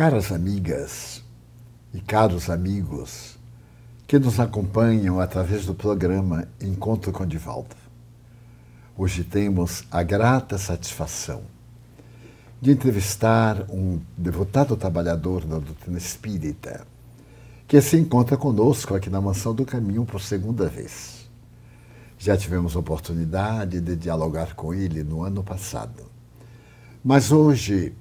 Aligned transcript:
Caras 0.00 0.32
amigas 0.32 1.22
e 1.92 2.00
caros 2.00 2.48
amigos 2.48 3.38
que 4.06 4.18
nos 4.18 4.40
acompanham 4.40 5.20
através 5.20 5.66
do 5.66 5.74
programa 5.74 6.48
Encontro 6.58 7.12
com 7.12 7.26
Divaldo. 7.26 7.76
Hoje 8.96 9.22
temos 9.22 9.84
a 9.90 10.02
grata 10.02 10.56
satisfação 10.56 11.42
de 12.62 12.70
entrevistar 12.70 13.66
um 13.68 14.00
devotado 14.16 14.74
trabalhador 14.74 15.44
da 15.44 15.58
doutrina 15.58 15.98
espírita 15.98 16.86
que 17.68 17.78
se 17.82 17.98
encontra 17.98 18.38
conosco 18.38 18.94
aqui 18.94 19.10
na 19.10 19.20
Mansão 19.20 19.54
do 19.54 19.66
Caminho 19.66 20.06
por 20.06 20.22
segunda 20.22 20.66
vez. 20.66 21.28
Já 22.18 22.38
tivemos 22.38 22.74
oportunidade 22.74 23.82
de 23.82 23.96
dialogar 23.96 24.54
com 24.54 24.72
ele 24.72 25.04
no 25.04 25.22
ano 25.22 25.44
passado. 25.44 26.04
Mas 27.04 27.30
hoje 27.30 27.94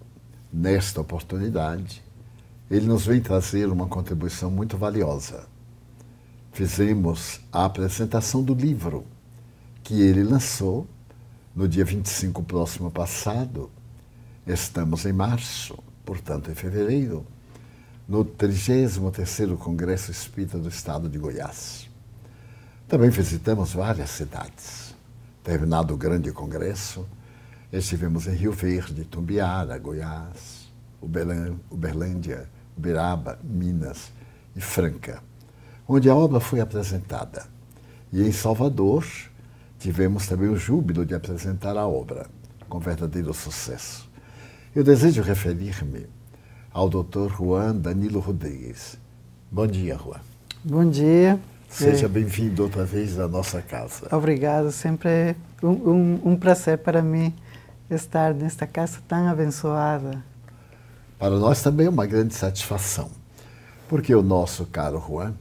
Nesta 0.52 1.02
oportunidade, 1.02 2.04
ele 2.70 2.88
nos 2.88 3.06
vem 3.06 3.22
trazer 3.22 3.68
uma 3.68 3.88
contribuição 3.88 4.50
muito 4.50 4.78
valiosa. 4.78 5.48
Fizemos 6.52 7.40
a 7.52 7.66
apresentação 7.66 8.44
do 8.44 8.54
livro 8.54 9.06
que 9.84 10.02
ele 10.02 10.24
lançou 10.24 10.88
no 11.56 11.68
dia 11.68 11.86
25 11.86 12.44
próximo 12.44 12.90
passado. 12.90 13.70
Estamos 14.46 15.06
em 15.06 15.14
março, 15.14 15.78
portanto, 16.04 16.50
em 16.50 16.56
fevereiro, 16.56 17.26
no 18.08 18.26
33º 18.26 19.58
Congresso 19.58 20.10
Espírita 20.10 20.58
do 20.58 20.70
Estado 20.70 21.08
de 21.08 21.20
Goiás. 21.20 21.88
Também 22.88 23.12
visitamos 23.12 23.74
várias 23.74 24.10
cidades. 24.10 24.96
Terminado 25.44 25.94
o 25.94 25.98
grande 25.98 26.32
congresso, 26.32 27.08
Estivemos 27.72 28.26
em 28.26 28.32
Rio 28.32 28.52
Verde, 28.52 29.06
Tumbiara, 29.06 29.78
Goiás, 29.78 30.72
Uberlândia, 31.00 32.50
Uberaba, 32.76 33.38
Minas 33.44 34.12
e 34.56 34.62
Franca, 34.62 35.22
onde 35.88 36.10
a 36.10 36.16
obra 36.16 36.40
foi 36.40 36.62
apresentada. 36.62 37.46
E 38.12 38.24
em 38.24 38.32
Salvador, 38.32 39.06
tivemos 39.78 40.26
também 40.26 40.50
o 40.50 40.56
júbilo 40.56 41.06
de 41.06 41.14
apresentar 41.14 41.78
a 41.78 41.88
obra, 41.88 42.26
com 42.68 42.80
verdadeiro 42.80 43.34
sucesso. 43.36 44.10
Eu 44.76 44.84
desejo 44.84 45.22
referir-me 45.22 46.08
ao 46.72 46.90
Dr. 46.90 47.32
Juan 47.38 47.76
Danilo 47.76 48.20
Rodrigues. 48.20 48.98
Bom 49.52 49.68
dia, 49.68 49.96
Juan. 49.96 50.22
Bom 50.64 50.90
dia. 50.90 51.40
Seja 51.70 52.10
bem-vindo 52.10 52.64
outra 52.64 52.84
vez 52.84 53.20
à 53.20 53.28
nossa 53.28 53.62
casa. 53.62 54.08
Obrigado, 54.12 54.72
sempre 54.72 55.10
é 55.10 55.36
um, 55.62 55.70
um, 55.70 56.22
um 56.26 56.36
prazer 56.36 56.80
para 56.80 57.04
mim 57.04 57.32
estar 57.90 58.34
nesta 58.34 58.68
casa 58.68 59.00
tão 59.08 59.28
abençoada. 59.28 60.24
Para 61.18 61.38
nós 61.38 61.62
também 61.62 61.88
é 61.88 61.90
uma 61.90 62.06
grande 62.06 62.34
satisfação, 62.34 63.10
porque 63.88 64.14
o 64.14 64.22
nosso 64.22 64.66
caro 64.66 65.04
Juan 65.06 65.34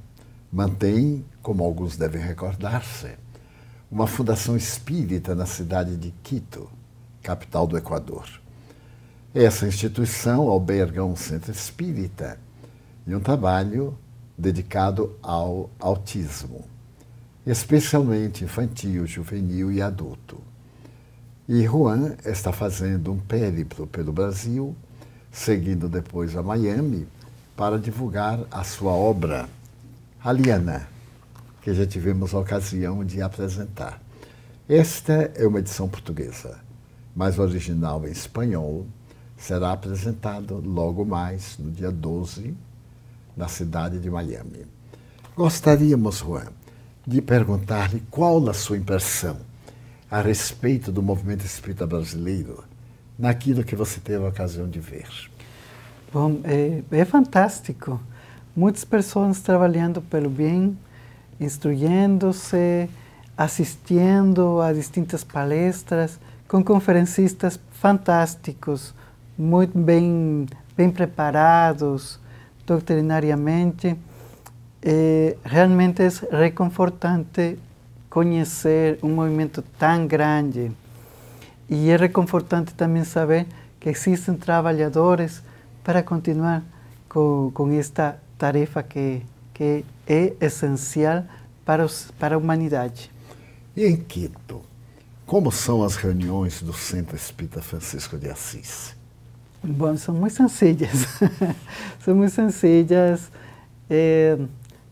mantém, 0.53 1.25
como 1.43 1.63
alguns 1.63 1.97
devem 1.97 2.21
recordar-se, 2.21 3.17
uma 3.91 4.07
fundação 4.07 4.57
espírita 4.57 5.35
na 5.35 5.47
cidade 5.47 5.97
de 5.97 6.11
Quito, 6.23 6.69
capital 7.23 7.67
do 7.67 7.77
Equador. 7.77 8.29
Essa 9.35 9.67
instituição 9.67 10.49
alberga 10.49 11.05
um 11.05 11.15
centro 11.15 11.53
espírita 11.53 12.39
e 13.07 13.15
um 13.15 13.21
trabalho 13.21 13.97
dedicado 14.37 15.17
ao 15.23 15.71
autismo, 15.79 16.65
especialmente 17.47 18.45
infantil, 18.45 19.07
juvenil 19.07 19.71
e 19.71 19.83
adulto. 19.83 20.48
E 21.49 21.67
Juan 21.67 22.15
está 22.27 22.53
fazendo 22.53 23.11
um 23.11 23.19
périplo 23.19 23.87
pelo 23.87 24.13
Brasil, 24.13 24.77
seguindo 25.33 25.89
depois 25.89 26.37
a 26.37 26.43
Miami, 26.43 27.09
para 27.57 27.79
divulgar 27.79 28.41
a 28.51 28.63
sua 28.63 28.93
obra, 28.93 29.49
Aliana, 30.23 30.87
que 31.63 31.73
já 31.73 31.87
tivemos 31.87 32.35
a 32.35 32.41
ocasião 32.41 33.03
de 33.03 33.23
apresentar. 33.23 33.99
Esta 34.69 35.33
é 35.35 35.47
uma 35.47 35.61
edição 35.61 35.89
portuguesa, 35.89 36.59
mas 37.17 37.39
o 37.39 37.43
original 37.43 38.07
em 38.07 38.13
espanhol 38.13 38.87
será 39.35 39.73
apresentado 39.73 40.63
logo 40.63 41.03
mais, 41.03 41.57
no 41.59 41.71
dia 41.71 41.91
12, 41.91 42.55
na 43.35 43.49
cidade 43.49 43.99
de 43.99 44.11
Miami. 44.11 44.67
Gostaríamos, 45.35 46.19
Juan, 46.19 46.49
de 47.07 47.23
perguntar-lhe 47.23 48.03
qual 48.11 48.47
a 48.51 48.53
sua 48.53 48.77
impressão 48.77 49.48
a 50.11 50.21
respeito 50.21 50.91
do 50.91 51.03
movimento 51.03 51.45
espírita 51.45 51.87
brasileiro 51.87 52.65
naquilo 53.19 53.65
que 53.65 53.77
você 53.77 54.01
teve 54.01 54.25
a 54.25 54.29
ocasião 54.29 54.69
de 54.69 54.81
ver? 54.81 55.09
Bom, 56.13 56.41
é, 56.45 56.83
é 56.91 57.05
fantástico. 57.05 58.01
Muitas 58.57 58.85
pessoas 58.85 59.41
trabalhando 59.41 60.01
pelo 60.01 60.31
bem, 60.31 60.79
instruindo-se, 61.39 62.89
assistindo 63.37 64.61
a 64.61 64.73
distintas 64.73 65.23
palestras, 65.23 66.19
com 66.49 66.65
conferencistas 66.65 67.61
fantásticos, 67.73 68.95
muito 69.37 69.79
bem, 69.79 70.47
bem 70.77 70.91
preparados 70.91 72.19
doutrinariamente. 72.67 73.97
É, 74.83 75.37
realmente 75.45 76.03
é 76.03 76.09
reconfortante 76.37 77.59
conhecer 78.11 78.99
um 79.03 79.11
movimento 79.11 79.63
tão 79.79 80.07
grande. 80.07 80.71
E 81.69 81.91
é 81.91 81.97
reconfortante 81.97 82.75
também 82.75 83.05
saber 83.05 83.47
que 83.79 83.89
existem 83.89 84.35
trabalhadores 84.35 85.43
para 85.85 86.03
continuar 86.03 86.63
com, 87.09 87.51
com 87.53 87.71
esta 87.73 88.21
tarefa 88.37 88.83
que, 88.83 89.23
que 89.53 89.85
é 90.07 90.35
essencial 90.41 91.25
para, 91.65 91.85
os, 91.85 92.11
para 92.19 92.35
a 92.35 92.39
humanidade. 92.39 93.11
E 93.77 93.85
em 93.85 93.97
Quito, 93.97 94.63
como 95.27 95.53
são 95.53 95.85
as 95.85 95.97
reuniões 95.97 96.63
do 96.63 96.73
Centro 96.73 97.15
Espírita 97.15 97.61
Francisco 97.61 98.17
de 98.17 98.31
Assis? 98.31 98.97
Bom, 99.63 99.97
são 99.97 100.15
muito 100.15 100.35
sencillas. 100.35 101.07
são 102.05 102.15
muito 102.15 102.33
sencillas. 102.33 103.31
É, 103.91 104.39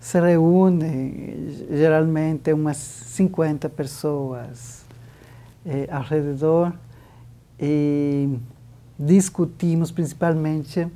se 0.07 0.21
reúne 0.21 1.67
geralmente 1.69 2.53
umas 2.53 2.77
50 2.77 3.69
pessoas 3.71 4.85
eh, 5.65 5.89
ao 5.91 6.05
redor 6.05 6.73
e 7.59 8.39
discutimos 8.97 9.91
principalmente 9.91 10.87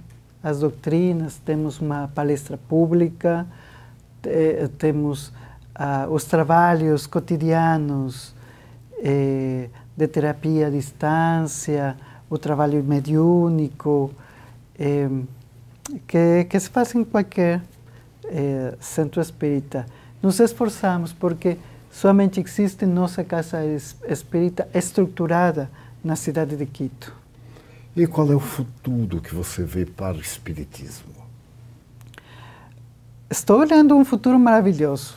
as 0.40 0.60
doutrinas, 0.60 1.38
temos 1.44 1.80
uma 1.80 2.06
palestra 2.14 2.56
pública, 2.56 3.48
temos 4.78 5.32
ah, 5.74 6.06
os 6.08 6.22
trabalhos 6.22 7.08
cotidianos 7.08 8.32
eh, 9.02 9.70
de 9.96 10.06
terapia 10.06 10.68
à 10.68 10.70
distância, 10.70 11.96
o 12.30 12.38
trabalho 12.38 12.80
mediúnico, 12.84 14.12
eh, 14.78 15.08
que, 16.06 16.44
que 16.48 16.60
se 16.60 16.70
faz 16.70 16.94
em 16.94 17.02
qualquer 17.02 17.60
eh, 18.30 18.74
Centro 18.80 19.20
Espírita, 19.20 19.86
nos 20.22 20.38
esforçamos 20.40 21.12
porque 21.12 21.58
somente 21.90 22.40
existe 22.40 22.86
nossa 22.86 23.24
casa 23.24 23.58
espírita 24.08 24.68
estruturada 24.72 25.70
na 26.02 26.16
cidade 26.16 26.56
de 26.56 26.66
Quito. 26.66 27.14
E 27.96 28.06
qual 28.06 28.30
é 28.30 28.36
o 28.36 28.40
futuro 28.40 29.20
que 29.20 29.34
você 29.34 29.64
vê 29.64 29.84
para 29.84 30.16
o 30.16 30.20
Espiritismo? 30.20 31.10
Estou 33.28 33.60
olhando 33.60 33.96
um 33.96 34.04
futuro 34.04 34.38
maravilhoso, 34.38 35.16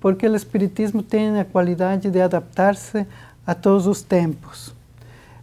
porque 0.00 0.28
o 0.28 0.34
Espiritismo 0.34 1.02
tem 1.02 1.38
a 1.38 1.44
qualidade 1.44 2.10
de 2.10 2.20
adaptar-se 2.20 3.06
a 3.46 3.54
todos 3.54 3.86
os 3.86 4.02
tempos. 4.02 4.74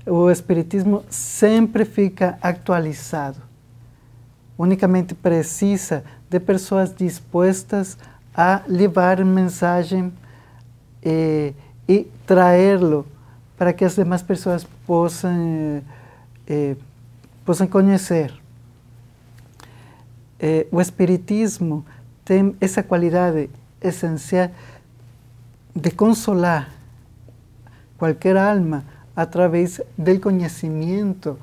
O 0.06 0.30
Espiritismo 0.30 1.04
sempre 1.10 1.86
fica 1.86 2.38
atualizado. 2.42 3.42
Unicamente 4.58 5.14
precisa 5.16 6.04
de 6.30 6.40
pessoas 6.40 6.94
dispostas 6.96 7.98
a 8.34 8.62
levar 8.68 9.24
mensagem 9.24 10.12
eh, 11.02 11.54
e 11.88 12.08
traê-lo 12.26 13.06
para 13.58 13.72
que 13.72 13.86
as 13.86 13.96
demais 13.96 14.22
pessoas 14.22 14.66
possam, 14.86 15.82
eh, 16.48 16.76
possam. 17.46 17.70
Eh, 20.40 20.68
o 20.72 20.82
Espiritismo 20.82 21.86
tem 22.26 22.56
essa 22.60 22.84
qualidade 22.84 23.50
essencial 23.82 24.50
de 25.74 25.92
consolar 25.92 26.70
qualquer 27.98 28.36
alma 28.36 28.84
através 29.16 29.82
do 29.98 30.20
conhecimento 30.20 31.40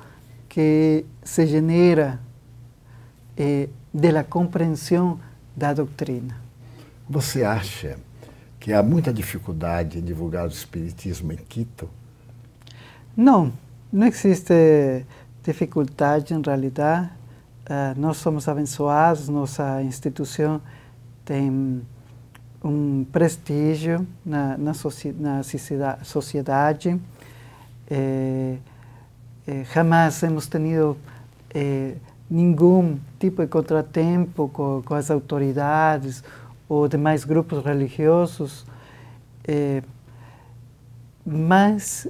que 0.47 1.05
se 1.23 1.47
genera 1.47 2.19
eh, 3.35 3.69
da 3.93 4.23
compreensão 4.23 5.19
da 5.55 5.73
doutrina. 5.73 6.35
Você 7.09 7.43
acha 7.43 7.97
que 8.59 8.73
há 8.73 8.81
muita 8.81 9.13
dificuldade 9.13 9.99
em 9.99 10.01
divulgar 10.01 10.45
o 10.45 10.49
Espiritismo 10.49 11.31
em 11.31 11.37
Quito? 11.37 11.89
Não, 13.15 13.53
não 13.91 14.07
existe 14.07 15.05
dificuldade 15.43 16.33
em 16.33 16.41
realidade. 16.41 17.09
uh, 17.69 17.99
nós 17.99 18.17
somos 18.17 18.47
abençoados, 18.47 19.29
nossa 19.29 19.83
instituição 19.83 20.61
tem 21.25 21.81
um 22.63 23.05
prestígio 23.11 24.07
na, 24.25 24.57
na, 24.57 24.71
na 25.19 25.43
sociedade. 26.03 26.99
Eh, 27.89 28.57
eh, 29.45 29.63
jamais 29.73 30.23
hemos 30.23 30.47
tenido 30.47 30.97
eh, 31.53 31.95
nenhum 32.29 32.97
tipo 33.19 33.41
de 33.41 33.47
contratempo 33.47 34.49
com, 34.49 34.81
com, 34.83 34.93
as 34.95 35.11
autoridades 35.11 36.23
ou 36.67 36.87
demais 36.87 37.23
grupos 37.23 37.63
religiosos, 37.63 38.65
mas 41.25 42.07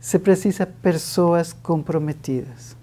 se 0.00 0.18
precisa 0.18 0.66
pessoas 0.66 1.52
comprometidas. 1.52 2.76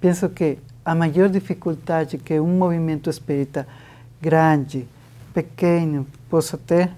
penso 0.00 0.28
que 0.28 0.58
a 0.84 0.94
maior 0.94 1.28
dificuldade 1.28 2.18
que 2.18 2.38
um 2.40 2.58
movimento 2.58 3.08
espírita 3.08 3.66
grande, 4.20 4.86
pequeno, 5.32 6.06
possa 6.28 6.58
ter 6.58 6.90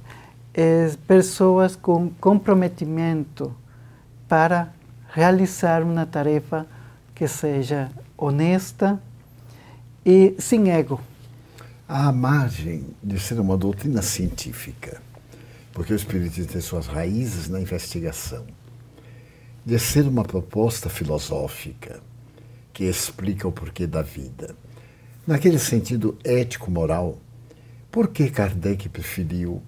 é 0.54 0.92
pessoas 1.06 1.74
com 1.74 2.10
comprometimento 2.20 3.54
para 4.28 4.72
realizar 5.12 5.82
uma 5.82 6.06
tarefa 6.06 6.66
que 7.14 7.28
seja 7.28 7.90
honesta 8.16 9.00
e 10.04 10.34
sem 10.38 10.70
ego. 10.70 10.98
À 11.86 12.10
margem 12.10 12.86
de 13.02 13.20
ser 13.20 13.38
uma 13.38 13.58
doutrina 13.58 14.00
científica, 14.00 15.02
porque 15.74 15.92
o 15.92 15.96
Espiritismo 15.96 16.50
tem 16.50 16.62
suas 16.62 16.86
raízes 16.86 17.46
na 17.48 17.60
investigação, 17.60 18.46
de 19.64 19.78
ser 19.78 20.08
uma 20.08 20.24
proposta 20.24 20.88
filosófica, 20.88 22.00
que 22.72 22.84
explica 22.84 23.46
o 23.46 23.52
porquê 23.52 23.86
da 23.86 24.00
vida. 24.00 24.56
Naquele 25.26 25.58
sentido 25.58 26.16
ético-moral, 26.24 27.18
por 27.90 28.08
que 28.08 28.30
Kardec 28.30 28.88
preferiu 28.88 29.62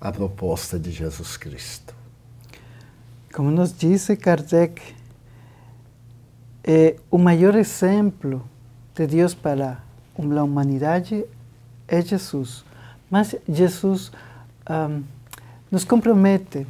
a 0.00 0.10
proposta 0.10 0.80
de 0.80 0.90
Jesus 0.90 1.36
Cristo? 1.36 1.99
Como 3.32 3.48
nos 3.48 3.72
disse 3.72 4.16
Kardec, 4.16 4.82
é, 6.64 6.96
o 7.08 7.16
maior 7.16 7.54
exemplo 7.54 8.42
de 8.92 9.06
Deus 9.06 9.34
para 9.34 9.78
a 10.18 10.42
humanidade 10.42 11.24
é 11.86 12.02
Jesus. 12.02 12.64
Mas 13.08 13.36
Jesus 13.48 14.10
um, 14.68 15.04
nos 15.70 15.84
compromete 15.84 16.66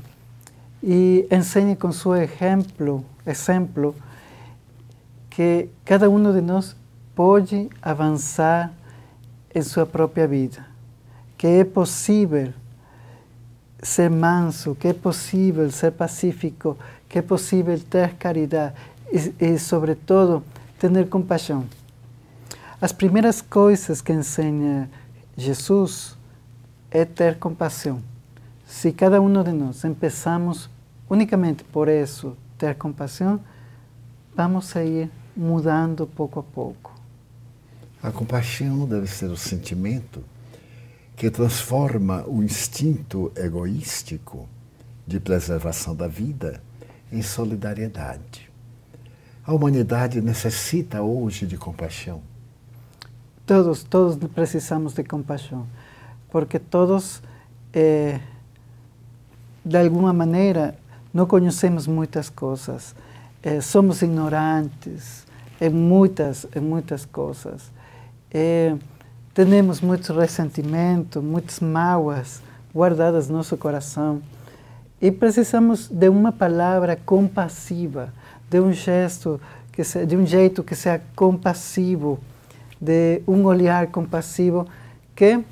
e 0.83 1.27
ensina 1.31 1.75
com 1.77 1.93
seu 1.93 2.15
exemplo, 2.17 3.07
exemplo 3.27 3.95
que 5.31 5.71
cada 5.83 6.11
um 6.11 6.33
de 6.33 6.43
nós 6.43 6.77
pode 7.15 7.71
avançar 7.81 8.71
em 9.55 9.63
sua 9.63 9.87
própria 9.87 10.29
vida, 10.29 10.67
que 11.39 11.47
é 11.47 11.65
possível 11.65 12.53
ser 13.83 14.11
manso, 14.11 14.75
que 14.75 14.89
é 14.89 14.93
possível 14.93 15.71
ser 15.71 15.93
pacífico, 15.93 16.77
que 17.09 17.19
é 17.19 17.23
possível 17.23 17.79
ter 17.79 18.15
caridade 18.15 18.75
e, 19.13 19.35
e 19.53 19.59
sobretudo, 19.59 20.43
ter 20.79 21.09
compaixão. 21.09 21.67
As 22.81 22.93
primeiras 22.93 23.43
coisas 23.43 24.01
que 24.01 24.13
ensina 24.13 24.89
Jesus 25.37 26.17
é 26.91 27.05
ter 27.05 27.39
compaixão. 27.39 28.03
Se 28.67 28.93
cada 28.93 29.21
um 29.21 29.43
de 29.43 29.53
nós 29.53 29.85
empezamos 29.85 30.71
unicamente 31.09 31.65
por 31.65 31.89
isso, 31.89 32.37
ter 32.57 32.75
compaixão, 32.77 33.41
vamos 34.35 34.75
a 34.77 34.85
ir 34.85 35.11
mudando 35.37 36.07
pouco 36.07 36.41
a 36.41 36.43
pouco. 36.43 36.95
A 38.03 38.11
compaixão 38.11 38.87
deve 38.87 39.07
ser 39.07 39.27
o 39.27 39.37
sentimento 39.37 40.25
que 41.21 41.31
transforma 41.31 42.25
o 42.27 42.43
instinto 42.43 43.31
egoístico 43.37 44.49
de 45.07 45.21
preservação 45.21 45.95
da 45.95 46.09
vida 46.09 46.63
em 47.13 47.21
solidariedade. 47.21 48.51
A 49.45 49.53
humanidade 49.53 50.23
necessita 50.23 51.03
hoje 51.03 51.47
de 51.47 51.59
compaixão. 51.59 52.23
Todos, 53.45 53.83
todos 53.83 54.17
precisamos 54.31 54.95
de 54.95 55.05
compaixão, 55.05 55.67
porque 56.31 56.59
todos, 56.59 57.23
eh, 57.75 58.19
de 59.63 59.77
alguma 59.77 60.15
maneira, 60.15 60.75
não 61.13 61.27
conhecemos 61.27 61.87
muitas 61.87 62.31
coisas 62.31 62.95
é, 63.43 63.61
somos 63.61 64.01
ignorantes 64.01 65.27
em 65.61 65.69
muitas, 65.69 66.47
em 66.57 66.61
muitas 66.61 67.05
coisas. 67.05 67.71
É, 68.31 68.75
temos 69.35 69.81
muito 69.81 70.13
ressentimento, 70.13 71.23
muitas 71.23 71.61
mágoas 71.61 72.43
guardadas 72.75 73.29
no 73.29 73.37
nosso 73.37 73.57
coração. 73.57 74.21
E 75.01 75.11
precisamos 75.11 75.89
de 75.89 76.09
uma 76.09 76.33
palavra 76.33 76.97
compassiva, 76.97 78.13
de 78.49 78.61
um 78.61 78.73
gesto, 78.73 79.41
que 79.73 79.85
se, 79.85 80.05
de 80.05 80.17
um 80.17 80.27
jeito 80.27 80.63
que 80.63 80.75
seja 80.75 81.01
compassivo, 81.15 82.19
de 82.81 83.23
um 83.27 83.45
olhar 83.45 83.87
compassivo 83.87 84.67
que 85.15 85.43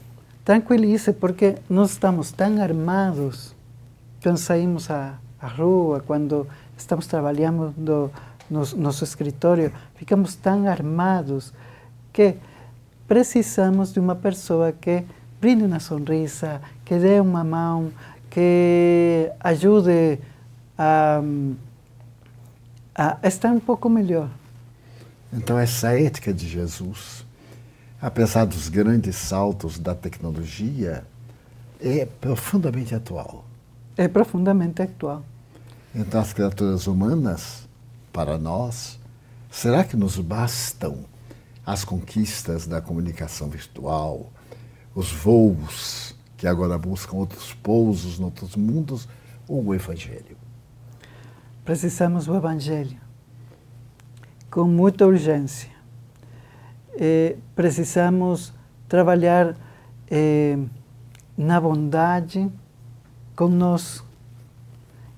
tranquilize, 0.45 1.13
porque 1.13 1.57
nós 1.69 1.93
estamos 1.93 2.33
tão 2.33 2.61
armados 2.61 3.55
quando 4.23 4.39
saímos 4.39 4.91
à, 4.91 5.15
à 5.41 5.47
rua, 5.47 6.03
quando 6.05 6.47
estamos 6.77 7.07
trabalhando 7.07 7.73
no 7.79 8.11
nosso 8.77 9.05
escritório, 9.05 9.73
ficamos 9.95 10.35
tão 10.35 10.69
armados 10.69 11.53
que 12.13 12.35
precisamos 13.09 13.93
de 13.93 13.99
uma 13.99 14.15
pessoa 14.15 14.71
que 14.71 15.03
brinde 15.41 15.65
uma 15.65 15.81
sonrisa, 15.81 16.61
que 16.85 16.97
dê 16.99 17.19
uma 17.19 17.43
mão, 17.43 17.91
que 18.31 19.33
ajude 19.41 20.21
a, 20.77 21.23
a 22.95 23.19
estar 23.27 23.51
um 23.51 23.59
pouco 23.59 23.89
melhor. 23.89 24.29
Então, 25.33 25.59
essa 25.59 25.99
ética 25.99 26.33
de 26.33 26.47
Jesus, 26.47 27.25
apesar 28.01 28.45
dos 28.45 28.69
grandes 28.69 29.17
saltos 29.17 29.79
da 29.79 29.95
tecnologia, 29.95 31.05
é 31.81 32.07
profundamente 32.21 32.95
atual. 32.95 33.45
É 33.97 34.07
profundamente 34.07 34.83
atual. 34.83 35.23
Então, 35.95 36.21
as 36.21 36.33
criaturas 36.33 36.87
humanas, 36.87 37.67
para 38.13 38.37
nós, 38.37 38.99
será 39.51 39.83
que 39.83 39.97
nos 39.97 40.19
bastam 40.19 41.05
as 41.69 41.85
conquistas 41.85 42.67
da 42.67 42.81
comunicação 42.81 43.51
virtual, 43.51 44.33
os 44.95 45.13
voos 45.13 46.17
que 46.35 46.47
agora 46.47 46.79
buscam 46.79 47.19
outros 47.19 47.53
pousos, 47.53 48.19
outros 48.19 48.57
mundos, 48.57 49.07
ou 49.47 49.63
o 49.63 49.75
Evangelho? 49.75 50.35
Precisamos 51.67 52.25
do 52.25 52.35
Evangelho, 52.35 52.99
com 54.51 54.65
muita 54.65 55.07
urgência. 55.07 55.69
Eh, 56.97 57.37
precisamos 57.55 58.51
trabalhar 58.89 59.55
eh, 60.11 60.57
na 61.37 61.61
bondade 61.61 62.51
conosco 63.37 64.07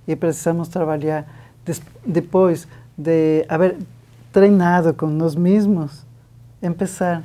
e 0.05 0.17
precisamos 0.17 0.67
trabalhar 0.67 1.33
des, 1.65 1.81
depois 2.05 2.67
de 2.99 3.47
haver 3.49 3.79
treinado 4.33 4.93
com 4.93 5.07
nós 5.07 5.37
mesmos, 5.37 6.10
começar 6.61 7.25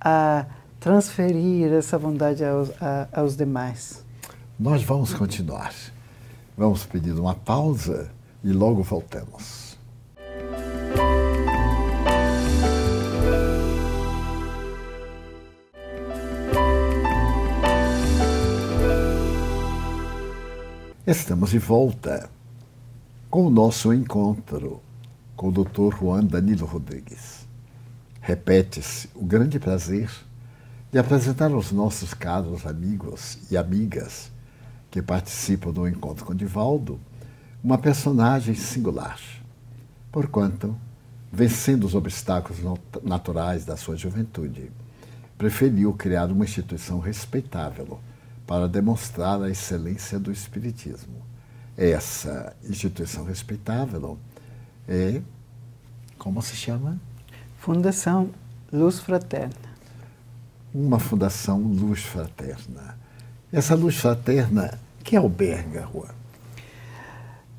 a 0.00 0.46
transferir 0.80 1.72
essa 1.72 1.98
bondade 1.98 2.44
aos, 2.44 2.70
a, 2.82 3.08
aos 3.12 3.36
demais. 3.36 4.04
Nós 4.58 4.82
vamos 4.82 5.14
continuar. 5.14 5.72
Vamos 6.56 6.84
pedir 6.84 7.12
uma 7.12 7.34
pausa 7.34 8.10
e 8.42 8.52
logo 8.52 8.82
voltamos. 8.82 9.78
Estamos 21.06 21.50
de 21.50 21.58
volta 21.58 22.30
com 23.28 23.46
o 23.46 23.50
nosso 23.50 23.92
encontro 23.92 24.80
com 25.34 25.48
o 25.48 25.52
Dr. 25.52 25.96
Juan 25.98 26.24
Danilo 26.24 26.64
Rodrigues. 26.64 27.48
Repete-se 28.24 29.08
o 29.16 29.24
grande 29.24 29.58
prazer 29.58 30.08
de 30.92 30.98
apresentar 30.98 31.50
aos 31.50 31.72
nossos 31.72 32.14
caros 32.14 32.64
amigos 32.64 33.36
e 33.50 33.56
amigas 33.56 34.30
que 34.92 35.02
participam 35.02 35.72
do 35.72 35.88
encontro 35.88 36.24
com 36.24 36.32
Divaldo 36.32 37.00
uma 37.64 37.76
personagem 37.78 38.54
singular, 38.54 39.18
porquanto, 40.12 40.78
vencendo 41.32 41.84
os 41.84 41.96
obstáculos 41.96 42.60
naturais 43.02 43.64
da 43.64 43.76
sua 43.76 43.96
juventude, 43.96 44.70
preferiu 45.36 45.92
criar 45.92 46.30
uma 46.30 46.44
instituição 46.44 47.00
respeitável 47.00 47.98
para 48.46 48.68
demonstrar 48.68 49.42
a 49.42 49.50
excelência 49.50 50.20
do 50.20 50.30
Espiritismo. 50.30 51.22
Essa 51.76 52.54
instituição 52.62 53.24
respeitável 53.24 54.16
é 54.86 55.20
Como 56.16 56.40
se 56.40 56.54
chama? 56.54 57.00
Fundação 57.62 58.28
Luz 58.72 58.98
Fraterna. 58.98 59.54
Uma 60.74 60.98
Fundação 60.98 61.60
Luz 61.60 62.02
Fraterna. 62.02 62.98
Essa 63.52 63.76
Luz 63.76 63.98
Fraterna, 63.98 64.80
que 65.04 65.14
alberga, 65.14 65.88
Juan? 65.94 66.08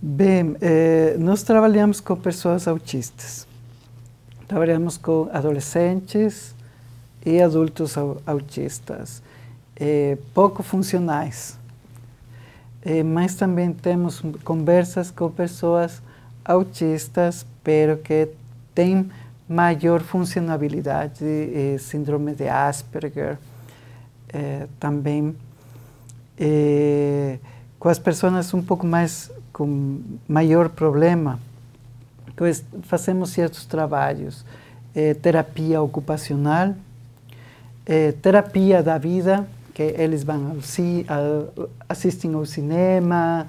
Bem, 0.01 0.57
eh, 0.59 1.15
nós 1.17 1.43
trabalhamos 1.43 2.01
com 2.01 2.17
pessoas 2.17 2.67
autistas. 2.67 3.47
Trabalhamos 4.45 4.97
com 4.97 5.29
adolescentes 5.31 6.53
e 7.25 7.41
adultos 7.41 7.95
autistas, 8.27 9.23
eh, 9.73 10.17
pouco 10.33 10.61
funcionais. 10.63 11.57
Eh, 12.81 13.03
mas 13.03 13.35
também 13.35 13.71
temos 13.71 14.21
conversas 14.43 15.09
com 15.09 15.31
pessoas 15.31 16.01
autistas, 16.43 17.45
pero 17.63 17.95
que 17.99 18.27
têm 18.75 19.09
maior 19.47 20.01
funcionalidade, 20.01 21.23
eh, 21.23 21.77
síndrome 21.79 22.33
de 22.33 22.47
Asperger, 22.47 23.37
eh, 24.29 24.67
também 24.79 25.35
eh, 26.39 27.37
com 27.79 27.89
as 27.89 27.99
pessoas 27.99 28.53
um 28.53 28.61
pouco 28.61 28.85
mais 28.85 29.31
com 29.51 30.01
maior 30.27 30.69
problema, 30.69 31.39
pois 32.35 32.63
fazemos 32.83 33.29
certos 33.29 33.65
trabalhos, 33.65 34.45
eh, 34.95 35.13
terapia 35.13 35.81
ocupacional, 35.81 36.73
eh, 37.85 38.13
terapia 38.21 38.81
da 38.81 38.97
vida, 38.97 39.47
que 39.73 39.83
eles 39.83 40.23
vão 40.23 40.57
ao, 41.07 41.63
ao, 41.63 41.69
assistem 41.89 42.33
ao 42.33 42.45
cinema, 42.45 43.47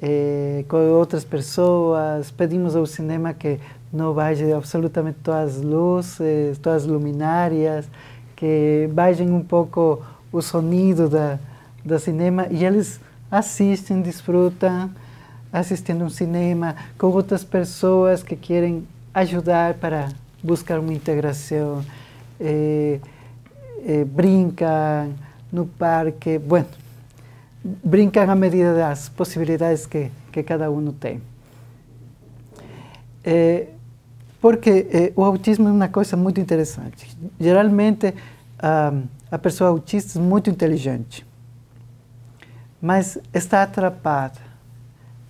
eh, 0.00 0.64
com 0.68 0.76
outras 0.92 1.24
pessoas, 1.24 2.30
pedimos 2.30 2.74
ao 2.74 2.86
cinema 2.86 3.34
que 3.34 3.58
não 3.92 4.12
vejam 4.12 4.56
absolutamente 4.56 5.18
todas 5.22 5.56
as 5.56 5.62
luzes, 5.62 6.58
todas 6.58 6.82
as 6.82 6.88
luminárias, 6.88 7.88
que 8.34 8.88
vejam 8.92 9.26
um 9.34 9.42
pouco 9.42 10.02
o 10.30 10.42
sonido 10.42 11.08
da, 11.08 11.38
do 11.84 11.98
cinema 11.98 12.46
e 12.50 12.64
eles 12.64 13.00
assistem, 13.30 14.02
desfrutam 14.02 14.90
assistindo 15.52 16.04
um 16.04 16.10
cinema 16.10 16.76
com 16.98 17.06
outras 17.06 17.42
pessoas 17.42 18.22
que 18.22 18.36
querem 18.36 18.86
ajudar 19.14 19.74
para 19.74 20.10
buscar 20.42 20.78
uma 20.78 20.92
integração, 20.92 21.82
eh, 22.38 23.00
eh, 23.86 24.04
brincam 24.04 25.14
no 25.50 25.66
parque, 25.66 26.38
bueno, 26.38 26.68
brincam 27.64 28.28
à 28.28 28.34
medida 28.34 28.74
das 28.74 29.08
possibilidades 29.08 29.86
que, 29.86 30.10
que 30.30 30.42
cada 30.42 30.70
um 30.70 30.92
tem. 30.92 31.22
Eh, 33.24 33.68
porque 34.40 34.86
eh, 34.90 35.12
o 35.16 35.24
autismo 35.24 35.68
é 35.68 35.72
uma 35.72 35.88
coisa 35.88 36.16
muito 36.16 36.40
interessante. 36.40 37.16
Geralmente, 37.38 38.14
a, 38.58 38.92
a 39.30 39.38
pessoa 39.38 39.70
autista 39.70 40.18
é 40.18 40.22
muito 40.22 40.50
inteligente, 40.50 41.26
mas 42.80 43.18
está 43.32 43.62
atrapada 43.62 44.40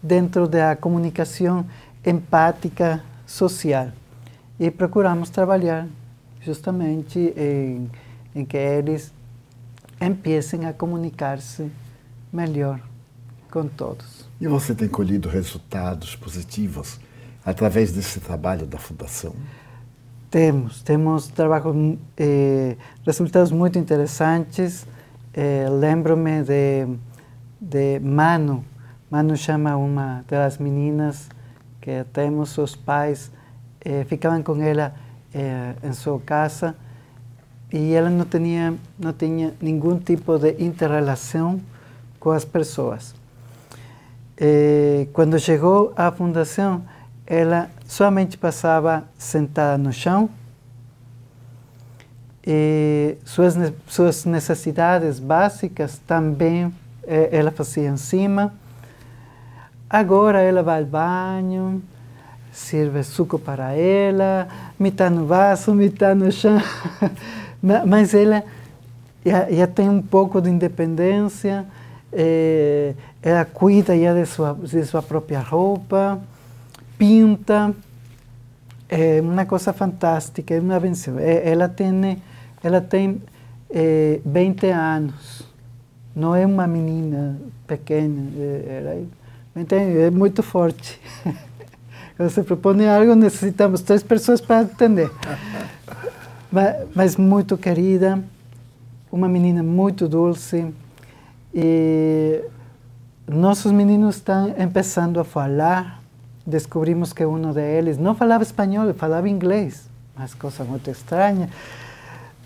dentro 0.03 0.47
da 0.47 0.77
comunicação 0.77 1.67
empática 2.05 3.03
social. 3.27 3.89
E 4.59 4.71
procuramos 4.71 5.29
trabalhar 5.31 5.87
justamente 6.41 7.19
em, 7.37 7.91
em 8.35 8.45
que 8.45 8.57
eles 8.57 9.13
empiecem 10.01 10.67
a 10.67 10.73
comunicar-se 10.73 11.71
melhor 12.33 12.81
com 13.51 13.67
todos. 13.67 14.27
E 14.41 14.47
você 14.47 14.75
tem 14.75 14.89
colhido 14.89 15.29
resultados 15.29 16.15
positivos 16.15 17.01
através 17.47 17.93
desse 17.93 18.19
trabalho 18.19 18.67
da 18.67 18.77
Fundação? 18.77 19.33
Temos, 20.29 20.83
temos 20.83 21.29
trabalho, 21.29 21.97
eh, 22.19 22.77
resultados 23.07 23.53
muito 23.53 23.79
interessantes. 23.79 24.85
Eh, 25.33 25.69
Lembro-me 25.71 26.43
de, 26.43 26.89
de 27.61 28.01
Manu. 28.01 28.65
Manu 29.09 29.37
chama 29.37 29.77
uma 29.77 30.25
das 30.29 30.59
meninas 30.59 31.29
que 31.81 32.05
temos, 32.13 32.59
os 32.59 32.75
pais 32.75 33.31
eh, 33.85 34.05
ficavam 34.05 34.43
com 34.43 34.61
ela 34.61 34.93
eh, 35.33 35.75
em 35.85 35.93
sua 35.93 36.19
casa 36.19 36.75
e 37.73 37.93
ela 37.93 38.11
não 38.11 38.25
tinha, 38.25 38.75
não 38.99 39.13
tinha 39.13 39.55
nenhum 39.61 39.99
tipo 40.01 40.37
de 40.39 40.57
interrelação 40.65 41.61
com 42.19 42.33
as 42.33 42.45
pessoas. 42.45 43.15
Eh, 44.37 45.07
quando 45.13 45.39
chegou 45.39 45.93
à 45.97 46.11
fundação, 46.11 46.83
ela 47.27 47.69
somente 47.87 48.39
passava 48.39 49.05
sentada 49.19 49.77
no 49.77 49.93
chão 49.93 50.31
e 52.47 53.17
suas, 53.25 53.57
suas 53.89 54.25
necessidades 54.25 55.19
básicas 55.19 56.01
também 56.07 56.73
eh, 57.05 57.29
ela 57.33 57.51
fazia 57.51 57.89
em 57.89 57.97
cima. 57.97 58.55
Agora 59.91 60.41
ela 60.41 60.63
vai 60.63 60.81
ao 60.83 60.87
banho, 60.87 61.83
serve 62.53 63.03
suco 63.03 63.37
para 63.37 63.73
ela, 63.73 64.47
metade 64.79 65.17
no 65.17 65.27
vaso, 65.27 65.75
metade 65.75 66.21
no 66.21 66.31
chão. 66.31 66.63
Mas 67.85 68.15
ela 68.15 68.45
já, 69.25 69.51
já, 69.51 69.67
tem 69.67 69.89
um 69.89 70.01
pouco 70.01 70.41
de 70.41 70.49
independência, 70.49 71.67
eh, 72.13 72.95
ela 73.21 73.45
cuida 73.45 73.99
já 73.99 74.15
de 74.15 74.25
sua, 74.25 74.55
de 74.55 74.85
sua 74.85 75.03
própria 75.03 75.41
roupa 75.41 76.21
pinta, 76.99 77.75
é 78.89 79.21
uma 79.21 79.45
coisa 79.45 79.73
fantástica, 79.73 80.55
é 80.55 80.61
uma 80.61 80.79
benção. 80.79 81.19
Ela 81.19 81.69
tem, 81.69 82.23
ela 82.63 82.81
tem 82.81 83.21
é, 83.71 84.21
20 84.25 84.67
anos, 84.69 85.43
não 86.15 86.35
é 86.35 86.47
uma 86.47 86.67
menina 86.67 87.39
pequena, 87.67 88.31
ela 88.67 88.91
é, 88.91 90.07
é 90.07 90.11
muito 90.11 90.43
forte. 90.43 91.01
Quando 92.17 92.31
se 92.31 92.43
propõe 92.43 92.89
algo, 92.89 93.15
necessitamos 93.15 93.83
três 93.83 94.03
pessoas 94.03 94.41
para 94.41 94.61
atender. 94.61 95.11
mas, 96.51 96.77
mas 96.95 97.17
muito 97.17 97.59
querida, 97.59 98.23
uma 99.13 99.29
menina 99.29 99.63
muito 99.63 100.09
doce. 100.09 100.73
E 101.55 102.43
nossos 103.29 103.71
meninos 103.71 104.17
estão 104.17 104.51
começando 104.53 105.21
a 105.21 105.25
falar 105.25 106.01
descobrimos 106.47 107.13
que 107.13 107.27
um 107.27 107.53
deles 107.53 107.99
não 107.99 108.15
falava 108.15 108.43
espanhol, 108.43 108.93
falava 108.95 109.29
inglês, 109.29 109.89
mas 110.17 110.33
coisa 110.35 110.65
muito 110.65 110.91
estranha. 110.91 111.51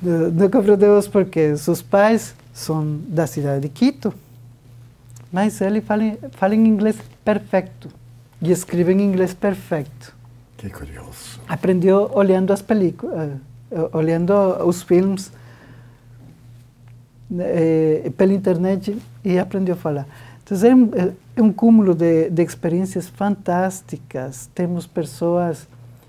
Não 0.03 0.49
compreendemos 0.49 1.07
porque 1.07 1.57
seus 1.57 1.83
pais 1.83 2.35
são 2.55 2.99
da 3.07 3.27
cidade 3.27 3.61
de 3.61 3.69
Quito, 3.69 4.13
mas 5.31 5.61
ele 5.61 5.81
fala, 5.81 6.03
fala 6.33 6.55
em 6.55 6.67
inglês 6.67 6.97
perfeito 7.25 7.89
e 8.41 8.51
escreve 8.51 8.93
em 8.93 9.03
inglês 9.03 9.35
perfeito. 9.35 10.15
Que 10.57 10.71
curioso. 10.71 11.41
Aprendeu 11.47 12.11
olhando 12.15 12.53
as 12.53 12.63
películas, 12.63 13.33
eh, 13.71 13.89
olhando 13.93 14.33
os 14.67 14.83
filmes 14.83 15.31
eh, 17.39 18.11
pela 18.17 18.33
internet 18.33 18.97
e 19.25 19.39
aprendeu 19.39 19.75
a 19.75 19.79
falar. 19.79 20.07
Então, 20.43 20.59
é, 21.37 21.43
um 21.43 21.53
cúmulo 21.53 21.95
de, 21.95 22.31
de 22.31 22.43
experiências 22.43 23.09
fantásticas. 23.09 24.49
Temos 24.55 24.87
pessoas 24.87 25.67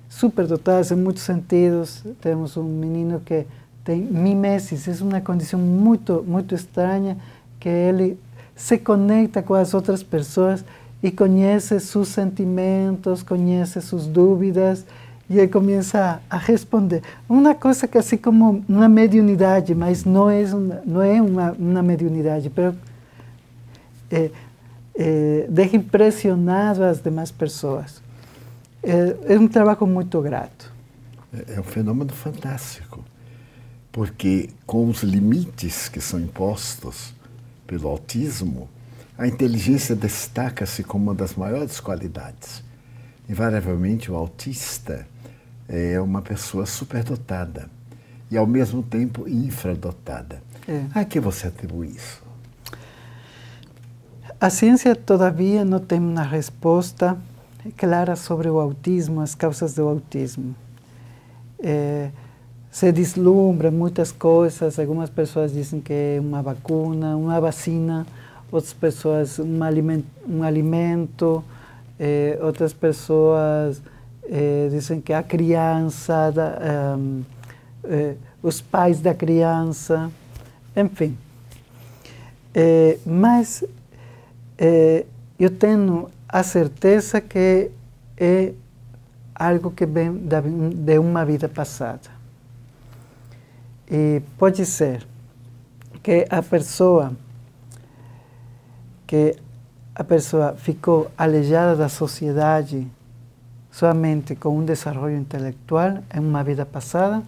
superdotadas 0.10 0.92
em 0.92 0.96
muitos 0.96 1.24
sentidos. 1.24 2.04
Temos 2.20 2.58
um 2.58 2.63
menino 2.63 3.20
que 3.20 3.46
tem 3.84 4.01
mimesis, 4.01 4.88
é 4.88 5.04
uma 5.04 5.22
condição 5.22 5.60
muito, 5.60 6.24
muito 6.28 6.54
estranha, 6.54 7.18
que 7.60 7.70
ele 7.70 8.20
se 8.56 8.78
conecta 8.78 9.42
com 9.42 9.56
as 9.56 9.74
outras 9.74 10.04
pessoas 10.04 10.63
e 11.01 11.10
conhece 11.10 11.80
seus 11.80 12.10
sentimentos, 12.10 13.24
conhece 13.24 13.82
suas 13.82 14.06
dúvidas 14.06 14.86
e 15.28 15.40
ele 15.40 15.48
começa 15.48 16.22
a, 16.30 16.38
responder. 16.38 17.01
Uma 17.28 17.56
coisa 17.56 17.88
que 17.88 17.98
assim 17.98 18.18
como 18.18 18.63
uma 18.68 18.88
mediunidade, 18.88 19.74
mas 19.74 20.06
não 20.06 20.30
é 20.30 20.44
uma, 20.54 20.82
não 20.86 21.01
é 21.01 21.22
uma, 21.22 21.51
uma 21.54 21.82
mediunidade, 21.82 22.51
mas 22.56 22.75
é, 24.12 24.30
é, 24.95 25.45
deixa 25.50 25.75
impressionado 25.75 26.83
as 26.83 27.01
demais 27.01 27.31
pessoas. 27.31 28.01
É, 28.83 29.33
é 29.33 29.39
um 29.39 29.48
trabalho 29.48 29.86
muito 29.88 30.21
grato. 30.21 30.71
É, 31.33 31.55
é 31.55 31.60
um 31.60 31.63
fenômeno 31.63 32.12
fantástico, 32.12 33.03
porque 33.91 34.50
com 34.65 34.89
os 34.89 35.03
limites 35.03 35.88
que 35.88 36.01
são 36.01 36.19
impostos 36.19 37.13
pelo 37.65 37.88
autismo, 37.88 38.69
a 39.17 39.27
inteligência 39.27 39.95
destaca-se 39.95 40.83
como 40.83 41.05
uma 41.05 41.15
das 41.15 41.36
maiores 41.36 41.79
qualidades. 41.79 42.63
Invariavelmente, 43.29 44.12
o 44.12 44.15
autista 44.15 45.07
é 45.69 46.01
uma 46.01 46.21
pessoa 46.21 46.65
superdotada 46.65 47.69
e, 48.29 48.38
ao 48.38 48.48
mesmo 48.48 48.81
tempo, 48.81 49.27
infradotada. 49.27 50.41
É. 50.67 50.86
A 50.93 51.05
que 51.05 51.19
você 51.19 51.48
atribui 51.48 51.88
isso? 51.89 52.21
A 54.41 54.50
ciência 54.50 54.95
todavia 54.95 55.63
não 55.63 55.77
tem 55.77 56.00
uma 56.00 56.24
resposta 56.24 57.15
clara 57.77 58.15
sobre 58.15 58.50
o 58.50 58.60
autismo, 58.60 59.21
as 59.21 59.36
causas 59.36 59.75
do 59.75 59.88
autismo. 59.88 60.55
É, 61.60 62.10
se 62.71 62.91
deslumbra 62.91 63.69
muitas 63.69 64.12
coisas, 64.12 64.79
algumas 64.79 65.12
pessoas 65.12 65.53
dizem 65.53 65.79
que 65.79 65.93
é 65.93 66.17
uma 66.19 66.41
vacuna, 66.41 67.15
uma 67.15 67.39
vacina, 67.39 68.03
outras 68.51 68.74
pessoas 68.74 69.38
um 69.38 69.62
alimento, 69.62 70.07
um 70.27 70.41
alimento 70.41 71.43
é, 72.00 72.39
outras 72.41 72.74
pessoas 72.74 73.79
é, 74.24 74.69
dizem 74.71 75.00
que 75.00 75.13
a 75.13 75.21
criança, 75.21 76.31
da, 76.31 76.98
os 78.41 78.60
pais 78.60 79.00
da 79.01 79.13
criança, 79.13 80.10
enfim. 80.75 81.15
Mas 83.05 83.63
é, 84.63 85.08
eu 85.39 85.50
tenho 85.50 86.08
a 86.30 86.44
certeza 86.44 87.20
que 87.20 87.72
é 88.15 88.53
algo 89.34 89.72
que 89.72 89.88
vem 89.88 90.22
de 90.75 91.00
uma 91.00 91.25
vida 91.25 91.50
passada. 91.50 92.12
E 93.89 94.22
pode 94.38 94.63
ser 94.68 95.03
que 96.03 96.27
a 96.30 96.44
pessoa 96.44 97.12
que 99.08 99.36
a 99.96 100.03
pessoa 100.03 100.53
ficou 100.56 101.12
alejada 101.18 101.75
da 101.75 101.89
sociedade 101.89 102.88
somente 103.72 104.36
com 104.36 104.60
um 104.60 104.63
desenvolvimento 104.63 105.36
intelectual 105.36 106.03
em 106.13 106.20
uma 106.20 106.44
vida 106.44 106.68
passada, 106.68 107.24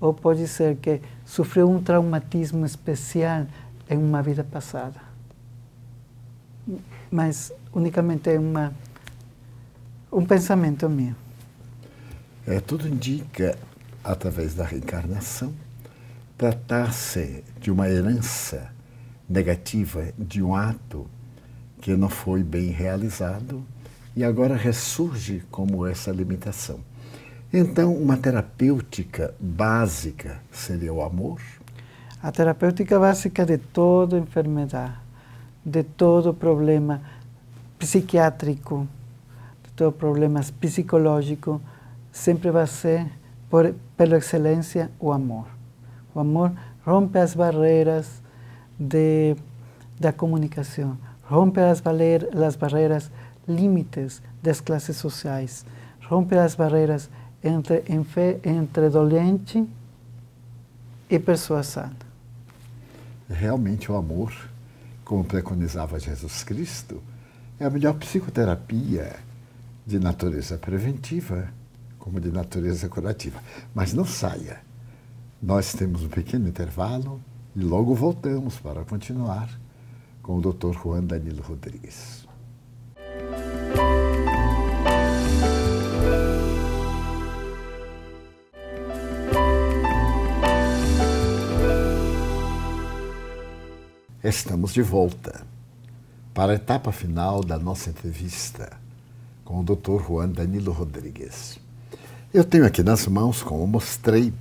ou 0.00 0.12
pode 0.12 0.48
ser 0.48 0.76
que 0.76 1.00
sofreu 1.24 1.70
um 1.70 1.80
traumatismo 1.80 2.66
especial 2.66 3.46
em 3.88 3.96
uma 3.96 4.20
vida 4.22 4.42
passada. 4.42 5.03
Mas 7.10 7.52
unicamente 7.72 8.30
é 8.30 8.38
uma, 8.38 8.72
um 10.12 10.24
pensamento 10.24 10.88
meu. 10.88 11.14
É, 12.46 12.60
tudo 12.60 12.86
indica, 12.88 13.58
através 14.02 14.54
da 14.54 14.64
reencarnação, 14.64 15.52
tratar-se 16.36 17.44
de 17.60 17.70
uma 17.70 17.88
herança 17.88 18.70
negativa, 19.28 20.12
de 20.18 20.42
um 20.42 20.54
ato 20.54 21.06
que 21.80 21.96
não 21.96 22.08
foi 22.08 22.42
bem 22.42 22.70
realizado 22.70 23.64
e 24.16 24.22
agora 24.22 24.56
ressurge 24.56 25.42
como 25.50 25.86
essa 25.86 26.10
limitação. 26.10 26.80
Então, 27.52 27.94
uma 27.94 28.16
terapêutica 28.16 29.34
básica 29.38 30.40
seria 30.50 30.92
o 30.92 31.02
amor? 31.02 31.40
A 32.22 32.32
terapêutica 32.32 32.98
básica 32.98 33.44
de 33.44 33.58
toda 33.58 34.18
enfermidade, 34.18 34.94
de 35.64 35.82
todo 35.82 36.34
problema 36.34 37.00
psiquiátrico, 37.78 38.86
de 39.64 39.70
todo 39.72 39.92
problema 39.92 40.40
psicológico, 40.60 41.60
sempre 42.12 42.50
vai 42.50 42.66
ser, 42.66 43.06
por, 43.48 43.74
pela 43.96 44.18
excelência, 44.18 44.90
o 45.00 45.12
amor. 45.12 45.46
O 46.14 46.20
amor 46.20 46.52
rompe 46.84 47.18
as 47.18 47.34
barreiras 47.34 48.22
de, 48.78 49.36
da 49.98 50.12
comunicação, 50.12 50.96
rompe 51.24 51.60
as, 51.60 51.82
as 52.46 52.56
barreiras 52.56 53.10
limites 53.48 54.22
das 54.42 54.60
classes 54.60 54.96
sociais, 54.96 55.64
rompe 56.08 56.36
as 56.36 56.54
barreiras 56.54 57.10
entre, 57.42 57.84
entre 58.44 58.88
doente 58.90 59.66
e 61.08 61.18
pessoa 61.18 61.62
sã. 61.62 61.90
Realmente 63.28 63.90
o 63.90 63.96
amor, 63.96 64.32
como 65.04 65.24
preconizava 65.24 66.00
Jesus 66.00 66.42
Cristo, 66.42 67.02
é 67.58 67.64
a 67.64 67.70
melhor 67.70 67.94
psicoterapia 67.94 69.16
de 69.86 69.98
natureza 69.98 70.56
preventiva 70.56 71.48
como 72.04 72.20
de 72.20 72.30
natureza 72.30 72.86
curativa. 72.88 73.40
Mas 73.74 73.94
não 73.94 74.04
saia. 74.04 74.60
Nós 75.42 75.72
temos 75.72 76.02
um 76.02 76.08
pequeno 76.08 76.46
intervalo 76.46 77.20
e 77.56 77.60
logo 77.60 77.94
voltamos 77.94 78.58
para 78.58 78.84
continuar 78.84 79.48
com 80.22 80.36
o 80.36 80.40
Dr. 80.40 80.72
Juan 80.72 81.04
Danilo 81.04 81.42
Rodrigues. 81.42 82.26
Estamos 94.24 94.72
de 94.72 94.80
volta 94.80 95.42
para 96.32 96.52
a 96.52 96.54
etapa 96.54 96.90
final 96.90 97.44
da 97.44 97.58
nossa 97.58 97.90
entrevista 97.90 98.72
com 99.44 99.60
o 99.60 99.62
Dr. 99.62 100.02
Juan 100.02 100.30
Danilo 100.30 100.72
Rodrigues. 100.72 101.58
Eu 102.32 102.42
tenho 102.42 102.64
aqui 102.64 102.82
nas 102.82 103.06
mãos, 103.06 103.42
como 103.42 103.66
mostrei, 103.66 104.32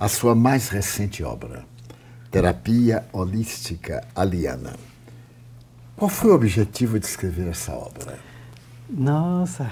a 0.00 0.08
sua 0.08 0.34
mais 0.34 0.68
recente 0.68 1.22
obra, 1.22 1.64
Terapia 2.28 3.06
Holística 3.12 4.04
Aliana. 4.16 4.74
Qual 5.96 6.08
foi 6.08 6.32
o 6.32 6.34
objetivo 6.34 6.98
de 6.98 7.06
escrever 7.06 7.46
essa 7.46 7.72
obra? 7.72 8.18
Nossa, 8.90 9.70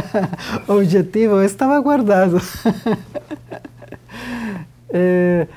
o 0.66 0.72
objetivo 0.72 1.42
estava 1.42 1.78
guardado. 1.80 2.40
é, 4.88 5.48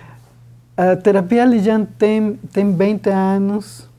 a 0.77 0.95
terapia 0.95 1.43
Lijan 1.43 1.85
tem, 1.85 2.35
tem 2.53 2.71
20 2.71 3.09
anos 3.09 3.89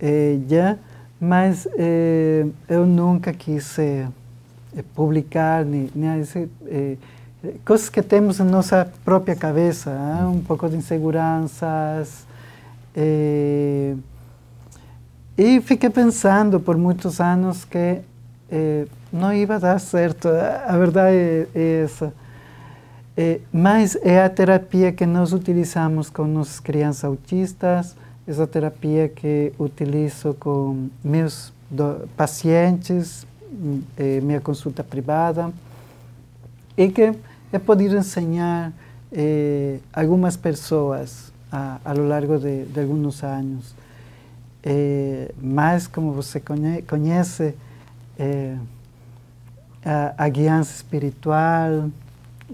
é, 0.00 0.38
já, 0.48 0.78
mas 1.20 1.68
é, 1.76 2.46
eu 2.66 2.86
nunca 2.86 3.30
quis 3.30 3.78
é, 3.78 4.08
publicar 4.94 5.66
nem, 5.66 5.90
nem 5.94 6.24
coisas 7.62 7.90
que 7.90 8.00
temos 8.00 8.38
na 8.38 8.46
nossa 8.46 8.90
própria 9.04 9.36
cabeça, 9.36 9.90
um 10.32 10.40
pouco 10.40 10.66
de 10.66 10.76
inseguranças. 10.76 12.26
e 15.36 15.60
fiquei 15.60 15.90
pensando 15.90 16.58
por 16.58 16.78
muitos 16.78 17.20
anos 17.20 17.66
que 17.66 18.00
não 19.12 19.32
ia 19.32 19.46
dar 19.58 19.78
certo. 19.78 20.28
A 20.66 20.76
verdade 20.78 21.48
é 21.54 21.82
essa. 21.84 22.12
É, 23.16 23.40
mas 23.50 23.96
é 24.02 24.22
a 24.22 24.28
terapia 24.28 24.92
que 24.92 25.06
nós 25.06 25.32
utilizamos 25.32 26.10
com 26.10 26.24
nossas 26.24 26.60
crianças 26.60 27.04
autistas, 27.04 27.96
essa 28.28 28.46
terapia 28.46 29.08
que 29.08 29.54
utilizo 29.58 30.34
com 30.34 30.88
meus 31.02 31.50
pacientes, 32.14 33.26
é, 33.96 34.20
minha 34.20 34.40
consulta 34.40 34.84
privada, 34.84 35.50
e 36.76 36.88
que 36.88 37.14
é 37.50 37.58
poder 37.58 37.90
ensinar 37.96 38.72
é, 39.10 39.78
algumas 39.94 40.36
pessoas 40.36 41.32
a, 41.50 41.78
a 41.84 41.92
lo 41.94 42.06
largo 42.06 42.38
de, 42.38 42.66
de 42.66 42.80
alguns 42.80 43.22
anos. 43.24 43.74
É, 44.62 45.32
mas, 45.40 45.86
como 45.86 46.12
você 46.12 46.42
conhece, 46.86 47.54
a, 49.84 50.24
a 50.24 50.28
guiança 50.28 50.74
espiritual, 50.74 51.88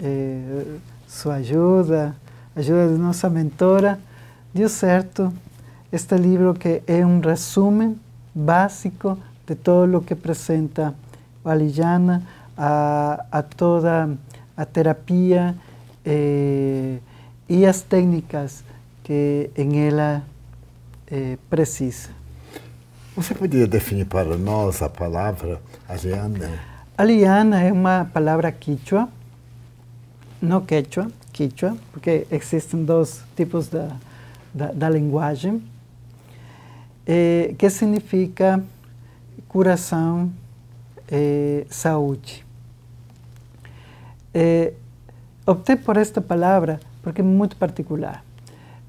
eh, 0.01 0.77
sua 1.07 1.35
ajuda, 1.35 2.15
ajuda 2.55 2.87
de 2.87 2.97
nossa 2.97 3.29
mentora, 3.29 3.99
deu 4.53 4.69
certo 4.69 5.33
este 5.91 6.15
livro 6.17 6.53
que 6.53 6.81
é 6.87 7.05
um 7.05 7.19
resumo 7.19 7.97
básico 8.33 9.17
de 9.45 9.55
todo 9.55 9.97
o 9.97 10.01
que 10.01 10.13
apresenta 10.13 10.95
o 11.43 11.49
Alijana, 11.49 12.23
a, 12.57 13.25
a 13.31 13.41
toda 13.43 14.09
a 14.55 14.65
terapia 14.65 15.55
eh, 16.05 16.97
e 17.47 17.65
as 17.65 17.81
técnicas 17.81 18.63
que 19.03 19.51
em 19.55 19.87
ela 19.87 20.23
eh, 21.11 21.37
precisa. 21.49 22.09
Você 23.15 23.35
poderia 23.35 23.67
definir 23.67 24.05
para 24.05 24.35
nós 24.37 24.81
a 24.81 24.89
palavra 24.89 25.61
aliana? 25.87 26.49
Aliana 26.97 27.61
é 27.61 27.71
uma 27.71 28.09
palavra 28.11 28.51
quichua 28.51 29.07
no 30.43 30.61
quechua, 30.61 31.07
quichua, 31.31 31.77
porque 31.93 32.27
existem 32.29 32.83
dois 32.83 33.23
tipos 33.33 33.69
da, 33.69 33.95
da, 34.53 34.73
da 34.73 34.89
linguagem, 34.89 35.63
eh, 37.07 37.55
que 37.57 37.69
significa 37.69 38.61
curação, 39.47 40.29
eh, 41.09 41.65
saúde. 41.69 42.45
Eh, 44.33 44.73
optei 45.47 45.77
por 45.77 45.95
esta 45.95 46.19
palavra 46.19 46.79
porque 47.01 47.21
é 47.21 47.23
muito 47.23 47.55
particular. 47.55 48.21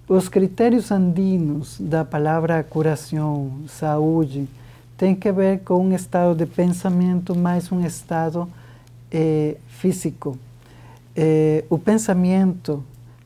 Os 0.08 0.28
critérios 0.28 0.90
andinos 0.90 1.80
da 1.80 2.04
palavra 2.04 2.64
curação, 2.64 3.60
saúde, 3.68 4.48
têm 4.98 5.14
que 5.14 5.30
ver 5.30 5.60
com 5.60 5.86
um 5.86 5.94
estado 5.94 6.34
de 6.34 6.46
pensamento 6.46 7.32
mais 7.34 7.70
um 7.70 7.84
estado 7.84 8.48
eh, 9.10 9.56
físico 9.68 10.36
eh, 11.16 11.64
o 11.68 11.78
pensamento 11.78 12.84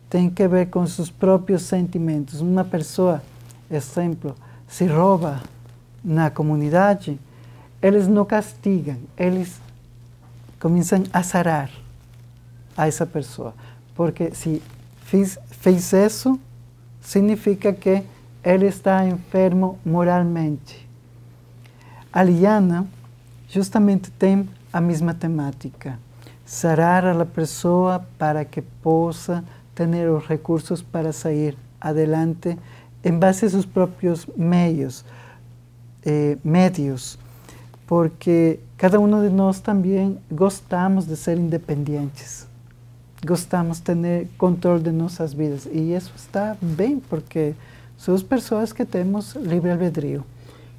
tem 0.08 0.30
que 0.30 0.46
ver 0.48 0.68
com 0.70 0.86
seus 0.86 1.10
próprios 1.10 1.62
sentimentos. 1.62 2.40
Uma 2.40 2.64
pessoa, 2.64 3.22
exemplo, 3.70 4.34
se 4.66 4.86
rouba 4.86 5.40
na 6.02 6.30
comunidade, 6.30 7.18
eles 7.82 8.08
não 8.08 8.24
castigam, 8.24 8.96
eles 9.16 9.60
começam 10.58 11.04
a 11.12 11.22
sarar 11.22 11.70
a 12.76 12.86
essa 12.86 13.06
pessoa. 13.06 13.54
Porque 13.94 14.34
se 14.34 14.62
fiz, 15.02 15.38
fez 15.50 15.92
isso, 15.92 16.38
significa 17.00 17.72
que 17.72 18.02
ele 18.42 18.66
está 18.66 19.06
enfermo 19.06 19.78
moralmente. 19.84 20.88
A 22.12 22.22
Liana 22.22 22.86
justamente 23.48 24.10
tem 24.10 24.48
a 24.72 24.80
mesma 24.80 25.12
temática. 25.12 25.98
Sarar 26.48 27.04
a 27.06 27.26
pessoa 27.26 28.06
para 28.16 28.42
que 28.42 28.62
possa 28.62 29.44
ter 29.74 30.08
os 30.08 30.26
recursos 30.26 30.80
para 30.80 31.12
sair 31.12 31.54
adelante 31.78 32.58
em 33.04 33.12
base 33.12 33.44
a 33.44 33.50
seus 33.50 33.66
próprios 33.66 34.26
meios, 34.34 35.04
eh, 36.06 36.38
médios, 36.42 37.18
porque 37.86 38.60
cada 38.78 38.98
um 38.98 39.06
de 39.20 39.28
nós 39.28 39.60
também 39.60 40.18
gostamos 40.32 41.06
de 41.06 41.16
ser 41.16 41.36
independentes, 41.36 42.46
gostamos 43.26 43.76
de 43.76 43.94
ter 43.94 44.28
controle 44.38 44.82
de 44.82 44.90
nossas 44.90 45.34
vidas 45.34 45.68
e 45.70 45.92
isso 45.92 46.14
está 46.16 46.56
bem 46.62 46.98
porque 46.98 47.54
somos 47.94 48.22
pessoas 48.22 48.72
que 48.72 48.86
temos 48.86 49.34
livre 49.34 49.70
albedrío. 49.70 50.24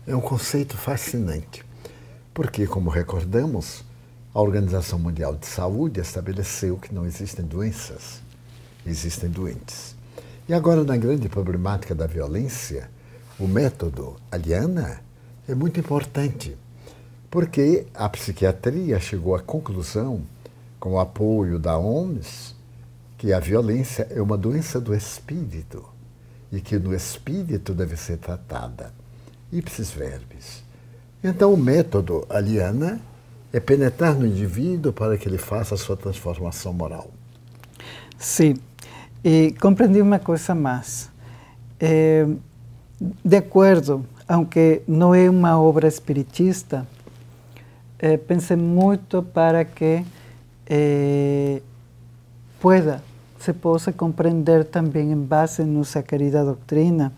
É 0.07 0.15
um 0.15 0.21
conceito 0.21 0.75
fascinante, 0.75 1.63
porque, 2.33 2.65
como 2.65 2.89
recordamos, 2.89 3.87
a 4.39 4.41
Organização 4.41 4.97
Mundial 4.97 5.35
de 5.35 5.45
Saúde 5.45 5.99
estabeleceu 5.99 6.77
que 6.77 6.95
não 6.95 7.05
existem 7.05 7.43
doenças, 7.43 8.21
existem 8.87 9.29
doentes. 9.29 9.93
E 10.47 10.53
agora, 10.53 10.81
na 10.85 10.95
grande 10.95 11.27
problemática 11.27 11.93
da 11.93 12.07
violência, 12.07 12.89
o 13.37 13.45
método 13.45 14.15
Aliana 14.31 15.01
é 15.45 15.53
muito 15.53 15.77
importante, 15.81 16.55
porque 17.29 17.85
a 17.93 18.07
psiquiatria 18.07 18.97
chegou 18.97 19.35
à 19.35 19.41
conclusão, 19.41 20.21
com 20.79 20.93
o 20.93 20.99
apoio 20.99 21.59
da 21.59 21.77
OMS, 21.77 22.55
que 23.17 23.33
a 23.33 23.41
violência 23.41 24.07
é 24.09 24.21
uma 24.21 24.37
doença 24.37 24.79
do 24.79 24.95
espírito 24.95 25.83
e 26.49 26.61
que 26.61 26.79
no 26.79 26.95
espírito 26.95 27.73
deve 27.73 27.97
ser 27.97 28.17
tratada. 28.17 28.93
Ipsis 29.51 29.91
verbis. 29.91 30.63
Então, 31.21 31.53
o 31.53 31.57
método 31.57 32.25
Aliana 32.29 33.01
é 33.51 33.59
penetrar 33.59 34.15
no 34.15 34.25
indivíduo 34.25 34.93
para 34.93 35.17
que 35.17 35.27
ele 35.27 35.37
faça 35.37 35.75
a 35.75 35.77
sua 35.77 35.97
transformação 35.97 36.71
moral. 36.71 37.09
Sim. 38.17 38.55
E 39.23 39.55
compreendi 39.59 40.01
uma 40.01 40.19
coisa 40.19 40.53
mais. 40.53 41.09
É, 41.79 42.27
de 43.23 43.37
acordo, 43.37 44.05
aunque 44.27 44.81
não 44.87 45.15
é 45.15 45.29
uma 45.29 45.59
obra 45.59 45.87
espiritista, 45.87 46.87
é, 47.97 48.17
pensei 48.17 48.55
muito 48.55 49.23
para 49.23 49.65
que 49.65 50.05
é, 50.65 51.61
pueda, 52.59 53.03
se 53.39 53.51
possa 53.53 53.91
compreender 53.91 54.65
também 54.65 55.11
em 55.11 55.17
base 55.17 55.63
nossa 55.63 56.03
querida 56.03 56.43
doutrina. 56.43 57.11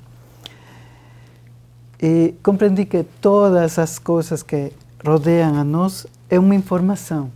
E 2.01 2.33
compreendi 2.41 2.85
que 2.85 3.03
todas 3.19 3.77
as 3.77 3.99
coisas 3.99 4.41
que 4.41 4.71
rodeiam 5.05 5.55
a 5.55 5.63
nós 5.63 6.05
é 6.29 6.39
uma 6.39 6.55
informação. 6.55 7.31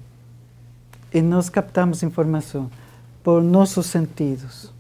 E 1.14 1.22
nós 1.22 1.50
captamos 1.50 2.04
informação 2.04 2.70
por 3.24 3.42
nossos 3.42 3.86
sentidos. 3.86 4.72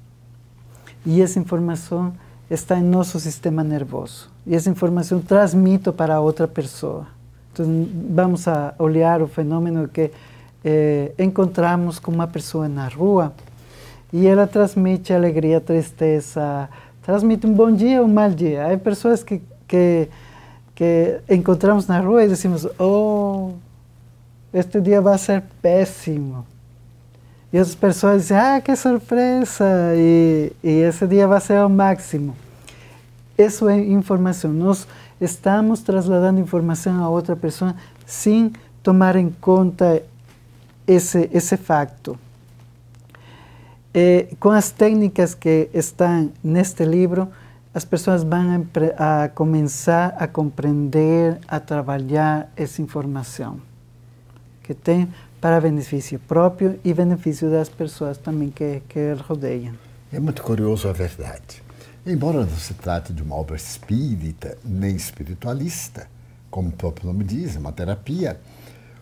E 1.05 1.21
essa 1.21 1.39
informação 1.39 2.13
está 2.49 2.77
em 2.77 2.83
nosso 2.83 3.19
sistema 3.19 3.63
nervoso. 3.63 4.29
E 4.45 4.55
essa 4.55 4.69
informação 4.69 5.19
transmito 5.19 5.91
para 5.91 6.19
outra 6.19 6.47
pessoa. 6.47 7.07
Então, 7.53 7.87
vamos 8.09 8.47
a 8.47 8.75
olhar 8.77 9.21
o 9.21 9.27
fenômeno 9.27 9.87
que 9.87 10.11
eh, 10.63 11.11
encontramos 11.17 11.99
com 11.99 12.11
uma 12.11 12.27
pessoa 12.27 12.67
na 12.67 12.87
rua 12.87 13.33
e 14.11 14.27
ela 14.27 14.45
transmite 14.45 15.13
alegria, 15.13 15.61
tristeza, 15.61 16.69
transmite 17.01 17.47
um 17.47 17.53
bom 17.53 17.71
dia 17.71 18.01
ou 18.01 18.07
um 18.07 18.13
mau 18.13 18.29
dia. 18.29 18.71
Há 18.71 18.77
pessoas 18.77 19.23
que, 19.23 19.41
que, 19.67 20.07
que 20.75 21.21
encontramos 21.29 21.87
na 21.87 21.99
rua 21.99 22.25
e 22.25 22.27
decimos: 22.27 22.67
Oh, 22.77 23.53
este 24.53 24.79
dia 24.81 25.01
vai 25.01 25.17
ser 25.17 25.41
péssimo. 25.61 26.45
E 27.51 27.57
as 27.57 27.73
pessoas 27.73 28.23
dizem, 28.23 28.37
ah, 28.37 28.59
que 28.59 28.75
surpresa! 28.75 29.65
E, 29.95 30.51
e 30.61 30.69
esse 30.81 31.07
dia 31.07 31.25
vai 31.25 31.39
ser 31.39 31.63
o 31.63 31.69
máximo. 31.69 32.35
Isso 33.37 33.69
é 33.69 33.77
informação. 33.77 34.51
Nós 34.51 34.85
estamos 35.21 35.81
trasladando 35.81 36.41
informação 36.41 37.01
a 37.01 37.07
outra 37.07 37.35
pessoa 37.35 37.73
sem 38.05 38.51
tomar 38.83 39.15
em 39.15 39.29
conta 39.29 40.03
esse, 40.85 41.29
esse 41.31 41.55
facto. 41.55 42.19
Com 44.39 44.51
as 44.51 44.71
técnicas 44.71 45.33
que 45.33 45.69
estão 45.73 46.29
neste 46.43 46.83
livro, 46.83 47.29
as 47.75 47.83
pessoas 47.83 48.23
vão 48.23 48.65
a, 48.97 49.27
começar 49.27 50.15
a 50.17 50.25
compreender, 50.29 51.37
a 51.45 51.59
trabalhar 51.59 52.49
essa 52.55 52.81
informação 52.81 53.59
que 54.63 54.73
tem 54.73 55.13
para 55.41 55.59
benefício 55.59 56.17
próprio 56.17 56.79
e 56.85 56.93
benefício 56.93 57.51
das 57.51 57.67
pessoas 57.67 58.17
também 58.17 58.49
que, 58.49 58.81
que 58.87 59.11
rodeiam. 59.27 59.73
É 60.09 60.21
muito 60.21 60.41
curioso 60.41 60.87
a 60.87 60.93
verdade. 60.93 61.61
Embora 62.05 62.45
não 62.45 62.57
se 62.57 62.73
trate 62.75 63.11
de 63.11 63.21
uma 63.21 63.35
obra 63.35 63.57
espírita 63.57 64.57
nem 64.63 64.95
espiritualista, 64.95 66.07
como 66.49 66.69
o 66.69 66.71
próprio 66.71 67.07
nome 67.07 67.25
diz, 67.25 67.57
é 67.57 67.59
uma 67.59 67.73
terapia, 67.73 68.39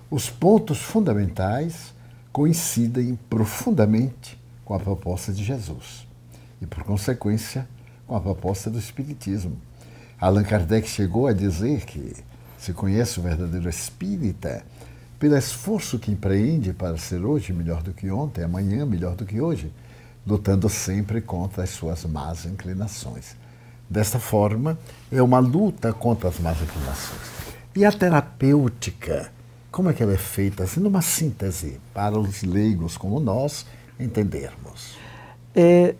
os 0.09 0.31
pontos 0.31 0.79
fundamentais 0.79 1.93
coincidem 2.31 3.19
profundamente 3.29 4.35
com 4.65 4.73
a 4.73 4.79
proposta 4.79 5.31
de 5.31 5.43
Jesus 5.43 6.07
e, 6.59 6.65
por 6.65 6.83
consequência, 6.83 7.67
com 8.07 8.15
a 8.15 8.21
proposta 8.21 8.69
do 8.69 8.79
Espiritismo. 8.79 9.57
Allan 10.19 10.43
Kardec 10.43 10.87
chegou 10.87 11.27
a 11.27 11.33
dizer 11.33 11.85
que 11.85 12.13
se 12.57 12.73
conhece 12.73 13.19
o 13.19 13.23
verdadeiro 13.23 13.69
espírita 13.69 14.63
pelo 15.19 15.37
esforço 15.37 15.99
que 15.99 16.11
empreende 16.11 16.73
para 16.73 16.97
ser 16.97 17.23
hoje 17.23 17.53
melhor 17.53 17.81
do 17.81 17.93
que 17.93 18.09
ontem, 18.09 18.43
amanhã 18.43 18.85
melhor 18.85 19.15
do 19.15 19.25
que 19.25 19.39
hoje, 19.39 19.71
lutando 20.25 20.69
sempre 20.69 21.21
contra 21.21 21.63
as 21.63 21.69
suas 21.69 22.05
más 22.05 22.45
inclinações. 22.45 23.35
Desta 23.89 24.19
forma, 24.19 24.77
é 25.11 25.21
uma 25.21 25.39
luta 25.39 25.93
contra 25.93 26.29
as 26.29 26.39
más 26.39 26.61
inclinações. 26.61 27.21
E 27.75 27.85
a 27.85 27.91
terapêutica, 27.91 29.31
como 29.71 29.89
é 29.89 29.93
que 29.93 30.03
ela 30.03 30.13
é 30.13 30.17
feita? 30.17 30.63
Assim, 30.63 30.79
numa 30.79 31.01
síntese, 31.01 31.79
para 31.93 32.17
os 32.17 32.43
leigos 32.43 32.97
como 32.97 33.19
nós 33.19 33.65
entendermos. 33.99 34.97
É, 35.55 35.95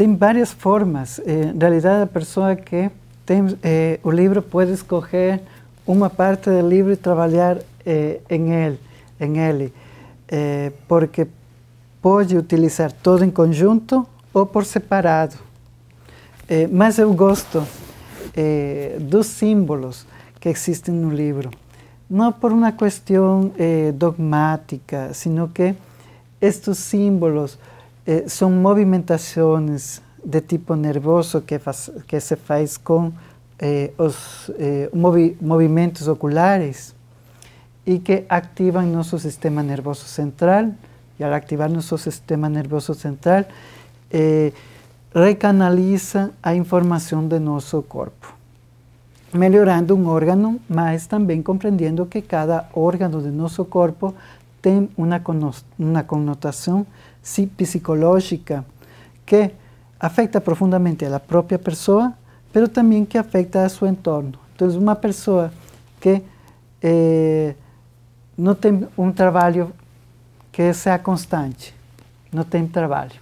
tem 0.00 0.16
várias 0.16 0.50
formas. 0.50 1.20
É, 1.26 1.52
realidade, 1.60 2.04
a 2.04 2.06
pessoa 2.06 2.56
que 2.56 2.90
tem 3.26 3.54
é, 3.62 4.00
o 4.02 4.10
livro 4.10 4.40
pode 4.40 4.72
escolher 4.72 5.42
uma 5.86 6.08
parte 6.08 6.48
do 6.48 6.66
livro 6.66 6.90
e 6.90 6.96
trabalhar 6.96 7.58
eh, 7.84 8.18
em 8.30 8.50
ele, 8.50 8.80
em 9.20 9.38
ele 9.38 9.74
eh, 10.26 10.72
porque 10.88 11.26
pode 12.00 12.34
utilizar 12.34 12.90
todo 12.92 13.26
em 13.26 13.30
conjunto 13.30 14.06
ou 14.32 14.46
por 14.46 14.64
separado. 14.64 15.36
Eh, 16.48 16.66
mas 16.72 16.98
eu 16.98 17.12
gosto 17.12 17.62
eh, 18.34 18.96
dos 18.98 19.26
símbolos 19.26 20.06
que 20.40 20.48
existem 20.48 20.94
no 20.94 21.10
livro, 21.10 21.50
não 22.08 22.32
por 22.32 22.52
uma 22.52 22.72
questão 22.72 23.52
eh, 23.58 23.92
dogmática, 23.92 25.12
sino 25.12 25.48
que 25.48 25.74
estes 26.40 26.78
símbolos 26.78 27.58
eh, 28.06 28.24
são 28.28 28.50
movimentações 28.50 30.02
de 30.24 30.40
tipo 30.40 30.74
nervoso 30.74 31.42
que, 31.42 32.20
se 32.20 32.36
faz 32.36 32.76
com 32.76 33.12
os 33.98 34.50
movi 34.94 35.36
movimentos 35.40 36.08
oculares 36.08 36.94
e 37.86 37.98
que 37.98 38.24
ativam 38.28 38.86
nosso 38.86 39.18
sistema 39.18 39.62
nervoso 39.62 40.04
central, 40.04 40.70
e 41.18 41.24
ao 41.24 41.32
ativar 41.32 41.70
nosso 41.70 41.98
sistema 41.98 42.48
nervoso 42.48 42.94
central, 42.94 43.44
eh, 44.10 44.52
recanaliza 45.14 46.30
a 46.42 46.54
informação 46.54 47.26
do 47.26 47.38
nosso 47.40 47.82
corpo, 47.82 48.34
melhorando 49.32 49.96
um 49.96 50.06
órgão, 50.08 50.60
mas 50.68 51.06
também 51.06 51.42
compreendendo 51.42 52.06
que 52.06 52.22
cada 52.22 52.68
órgão 52.72 53.10
do 53.10 53.32
nosso 53.32 53.64
corpo 53.64 54.14
tem 54.62 54.88
uma, 54.96 55.20
uma 55.78 56.02
conotação 56.04 56.86
psicológica 57.56 58.64
que 59.24 59.50
afeta 59.98 60.40
profundamente 60.40 61.04
a 61.04 61.20
própria 61.20 61.58
pessoa, 61.58 62.12
mas 62.52 62.68
também 62.70 63.04
que 63.04 63.18
afeta 63.18 63.64
a 63.64 63.68
seu 63.68 63.86
entorno. 63.86 64.38
Então, 64.54 64.68
uma 64.70 64.96
pessoa 64.96 65.52
que 66.00 66.22
eh, 66.82 67.54
não 68.36 68.54
tem 68.54 68.88
um 68.96 69.12
trabalho 69.12 69.72
que 70.50 70.72
seja 70.72 70.98
constante, 70.98 71.74
não 72.32 72.44
tem 72.44 72.66
trabalho. 72.66 73.20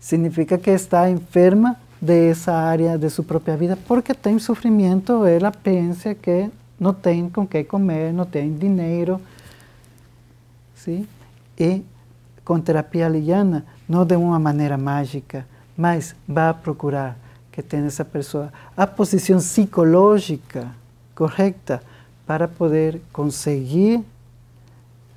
Significa 0.00 0.58
que 0.58 0.70
está 0.70 1.08
enferma 1.08 1.76
dessa 2.00 2.52
área 2.52 2.98
de 2.98 3.08
sua 3.08 3.24
própria 3.24 3.56
vida 3.56 3.78
porque 3.88 4.12
tem 4.12 4.38
sofrimento, 4.38 5.24
ela 5.24 5.50
pensa 5.50 6.14
que 6.14 6.50
não 6.78 6.92
têm 6.92 7.30
com 7.30 7.46
que 7.46 7.64
comer, 7.64 8.12
não 8.12 8.26
têm 8.26 8.52
dinheiro. 8.52 9.20
Sim? 10.74 11.06
E 11.58 11.82
com 12.44 12.60
terapia 12.60 13.08
liana, 13.08 13.64
não 13.88 14.04
de 14.04 14.16
uma 14.16 14.38
maneira 14.38 14.76
mágica, 14.76 15.46
mas 15.76 16.14
vai 16.26 16.52
procurar 16.52 17.16
que 17.50 17.62
tenha 17.62 17.86
essa 17.86 18.04
pessoa 18.04 18.52
a 18.76 18.86
posição 18.86 19.38
psicológica 19.38 20.70
correta 21.14 21.82
para 22.26 22.48
poder 22.48 23.00
conseguir 23.12 24.04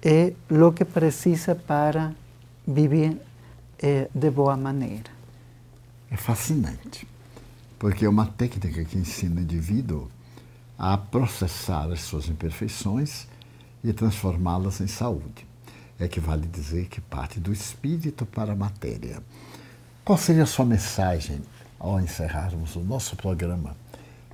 é 0.02 0.34
o 0.50 0.72
que 0.72 0.86
precisa 0.86 1.56
para 1.56 2.14
viver 2.66 3.20
é, 3.80 4.08
de 4.14 4.30
boa 4.30 4.56
maneira. 4.56 5.10
É 6.10 6.16
fascinante, 6.16 7.08
porque 7.80 8.06
é 8.06 8.10
uma 8.10 8.26
técnica 8.26 8.86
que 8.86 8.98
ensina 8.98 9.42
o 9.42 9.44
indivíduo 9.44 10.08
a 10.78 10.98
processar 10.98 11.92
as 11.92 12.02
suas 12.02 12.30
imperfeições 12.30 13.28
e 13.84 13.92
transformá-las 13.92 14.80
em 14.80 14.88
saúde. 14.88 15.47
É 16.00 16.08
que 16.08 16.20
vale 16.20 16.46
dizer 16.48 16.88
que 16.88 17.02
parte 17.02 17.40
do 17.40 17.52
espírito 17.52 18.26
para 18.26 18.54
a 18.54 18.56
matéria. 18.56 19.22
Qual 20.06 20.18
seria 20.18 20.44
a 20.44 20.46
sua 20.46 20.64
mensagem 20.64 21.42
ao 21.80 22.00
encerrarmos 22.00 22.76
o 22.76 22.80
nosso 22.80 23.16
programa 23.16 23.76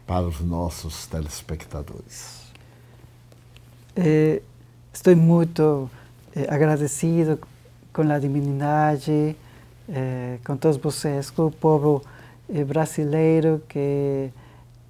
para 0.06 0.26
os 0.26 0.40
nossos 0.42 1.08
telespectadores? 1.08 2.44
É, 3.96 4.42
estou 4.94 5.16
muito 5.16 5.90
é, 6.36 6.54
agradecido 6.54 7.40
com 7.94 8.02
a 8.02 8.20
divindade, 8.20 9.36
é, 9.88 10.38
com 10.46 10.58
todos 10.58 10.78
vocês, 10.78 11.30
com 11.30 11.46
o 11.46 11.52
povo 11.52 12.04
é, 12.50 12.64
brasileiro 12.64 13.62
que 13.70 14.30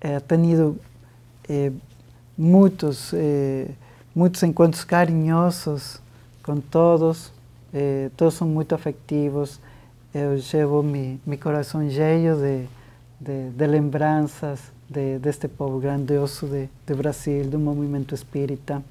é, 0.01 0.19
tem 0.21 0.41
tido 0.41 0.79
é, 1.47 1.71
muitos, 2.37 3.13
muitos 4.15 4.41
encontros 4.41 4.83
carinhosos 4.83 6.02
com 6.43 6.57
todos, 6.57 7.31
todos 8.17 8.33
são 8.35 8.47
muito 8.47 8.75
afetivos 8.75 9.59
eu 10.13 10.39
levo 10.53 10.83
meu, 10.83 11.17
meu 11.25 11.37
coração 11.39 11.89
cheio 11.89 12.35
de, 12.35 12.67
de, 13.19 13.49
de 13.49 13.65
lembranças 13.67 14.59
de, 14.87 15.17
deste 15.17 15.47
povo 15.47 15.79
grandioso 15.79 16.45
de, 16.45 16.69
de 16.85 16.93
Brasil, 16.93 17.45
do 17.45 17.57
movimento 17.57 18.13
espírita. 18.13 18.83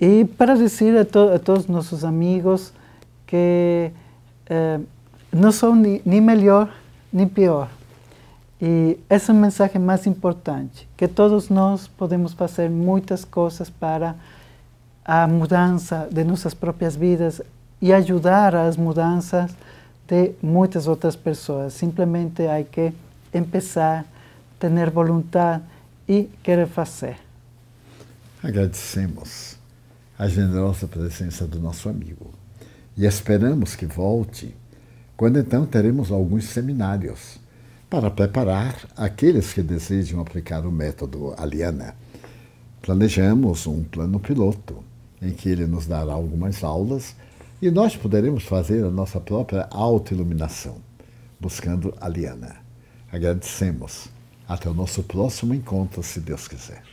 E 0.00 0.24
para 0.24 0.56
dizer 0.56 0.96
a, 0.96 1.04
to, 1.04 1.34
a 1.34 1.38
todos 1.38 1.66
nossos 1.66 2.04
amigos 2.04 2.72
que 3.26 3.90
eh, 4.48 4.80
não 5.30 5.52
sou 5.52 5.74
nem, 5.74 6.00
nem 6.06 6.22
melhor 6.22 6.72
nem 7.12 7.28
pior. 7.28 7.68
E 8.62 8.98
essa 9.10 9.32
é 9.32 9.36
a 9.36 9.38
mensagem 9.38 9.78
mais 9.78 10.06
importante, 10.06 10.88
que 10.96 11.06
todos 11.06 11.50
nós 11.50 11.86
podemos 11.86 12.32
fazer 12.32 12.70
muitas 12.70 13.26
coisas 13.26 13.68
para 13.68 14.16
a 15.08 15.26
mudança 15.26 16.06
de 16.12 16.22
nossas 16.22 16.52
próprias 16.52 16.94
vidas 16.94 17.40
e 17.80 17.94
ajudar 17.94 18.54
as 18.54 18.76
mudanças 18.76 19.50
de 20.06 20.32
muitas 20.42 20.86
outras 20.86 21.16
pessoas. 21.16 21.72
Simplesmente 21.72 22.46
há 22.46 22.62
que 22.62 22.92
começar, 23.32 24.04
ter 24.58 24.90
vontade 24.90 25.62
e 26.06 26.24
querer 26.42 26.66
fazer. 26.66 27.16
Agradecemos 28.42 29.56
a 30.18 30.28
generosa 30.28 30.86
presença 30.86 31.46
do 31.46 31.58
nosso 31.58 31.88
amigo 31.88 32.30
e 32.94 33.06
esperamos 33.06 33.74
que 33.74 33.86
volte 33.86 34.54
quando 35.16 35.38
então 35.38 35.64
teremos 35.64 36.12
alguns 36.12 36.44
seminários 36.44 37.40
para 37.88 38.10
preparar 38.10 38.76
aqueles 38.94 39.54
que 39.54 39.62
desejam 39.62 40.20
aplicar 40.20 40.66
o 40.66 40.70
método 40.70 41.34
Aliana. 41.38 41.94
Planejamos 42.82 43.66
um 43.66 43.82
plano 43.82 44.20
piloto 44.20 44.87
em 45.20 45.30
que 45.30 45.48
ele 45.48 45.66
nos 45.66 45.86
dará 45.86 46.12
algumas 46.12 46.62
aulas 46.62 47.14
e 47.60 47.70
nós 47.70 47.96
poderemos 47.96 48.44
fazer 48.44 48.84
a 48.84 48.90
nossa 48.90 49.20
própria 49.20 49.66
autoiluminação, 49.70 50.76
buscando 51.40 51.92
a 52.00 52.08
Liana. 52.08 52.56
Agradecemos. 53.10 54.08
Até 54.46 54.70
o 54.70 54.74
nosso 54.74 55.02
próximo 55.02 55.52
encontro, 55.52 56.02
se 56.02 56.20
Deus 56.20 56.48
quiser. 56.48 56.87